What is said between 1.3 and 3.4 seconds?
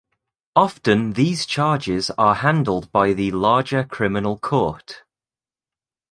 charges are handled by the